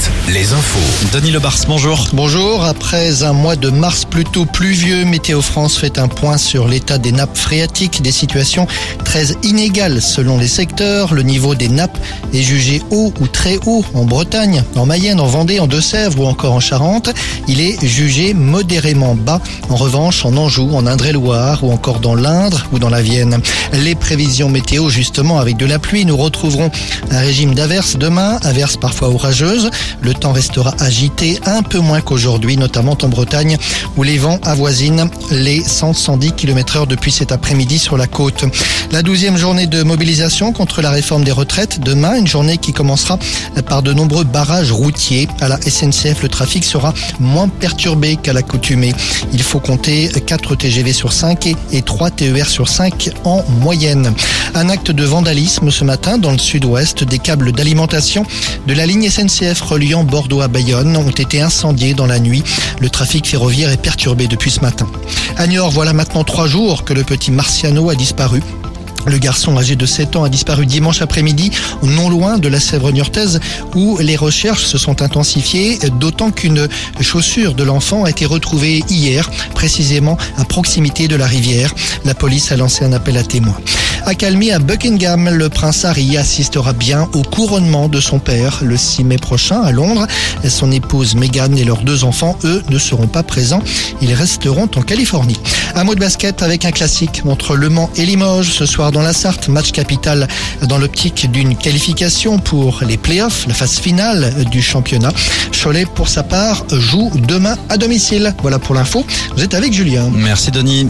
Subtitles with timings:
[0.00, 0.78] 7, les infos.
[1.12, 2.08] Denis Lebars, bonjour.
[2.12, 6.98] Bonjour, après un mois de mars plutôt pluvieux, Météo France fait un point sur l'état
[6.98, 8.66] des nappes phréatiques, des situations
[9.04, 11.14] très inégales selon les secteurs.
[11.14, 11.98] Le niveau des nappes
[12.32, 16.26] est jugé haut ou très haut en Bretagne, en Mayenne, en Vendée, en Deux-Sèvres ou
[16.26, 17.10] encore en Charente.
[17.46, 22.66] Il est jugé modérément bas, en revanche en Anjou, en Indre-et-Loire ou encore dans l'Indre
[22.72, 23.40] ou dans la Vienne.
[23.72, 26.70] Les prévisions météo justement avec de la pluie, nous retrouverons
[27.10, 29.70] un régime d'averses demain, averses parfois orageuses.
[30.00, 33.56] Le temps restera agité un peu moins qu'aujourd'hui, notamment en Bretagne
[33.96, 38.44] où les vents avoisinent les 100-110 km heure depuis cet après-midi sur la côte.
[38.92, 41.80] La douzième journée de mobilisation contre la réforme des retraites.
[41.80, 43.18] Demain, une journée qui commencera
[43.66, 45.28] par de nombreux barrages routiers.
[45.40, 48.94] À la SNCF, le trafic sera moins perturbé qu'à l'accoutumée.
[49.32, 54.12] Il faut compter 4 TGV sur 5 et 3 TER sur 5 en moyenne.
[54.54, 57.04] Un acte de vandalisme ce matin dans le sud-ouest.
[57.04, 58.24] Des câbles d'alimentation
[58.66, 62.44] de la ligne SNCF reliant Bordeaux à Bayonne ont été incendiés dans la nuit.
[62.78, 64.86] Le trafic ferroviaire est perturbé depuis ce matin.
[65.36, 68.40] À Niort, voilà maintenant trois jours que le petit Marciano a disparu.
[69.06, 71.50] Le garçon âgé de 7 ans a disparu dimanche après-midi,
[71.82, 73.40] non loin de la Sèvre niortaise,
[73.74, 76.68] où les recherches se sont intensifiées, d'autant qu'une
[77.00, 81.74] chaussure de l'enfant a été retrouvée hier, précisément à proximité de la rivière.
[82.04, 83.58] La police a lancé un appel à témoins.
[84.06, 89.04] Accalmie à Buckingham, le prince Harry assistera bien au couronnement de son père le 6
[89.04, 90.06] mai prochain à Londres.
[90.46, 93.62] Son épouse Meghan et leurs deux enfants, eux, ne seront pas présents.
[94.02, 95.38] Ils resteront en Californie.
[95.74, 99.02] Un mot de basket avec un classique entre Le Mans et Limoges ce soir dans
[99.02, 99.48] la Sarthe.
[99.48, 100.28] Match capital
[100.62, 105.12] dans l'optique d'une qualification pour les playoffs, la phase finale du championnat.
[105.50, 108.34] Cholet, pour sa part, joue demain à domicile.
[108.42, 109.04] Voilà pour l'info.
[109.34, 110.10] Vous êtes avec Julien.
[110.12, 110.88] Merci Denis.